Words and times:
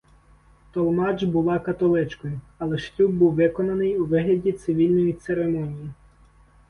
Толмадж 0.73 1.23
була 1.23 1.59
католичкою, 1.59 2.39
але 2.57 2.77
шлюб 2.77 3.11
був 3.11 3.33
виконаний 3.35 3.97
у 3.97 4.05
вигляді 4.05 4.51
цивільної 4.51 5.13
церемонії. 5.13 5.89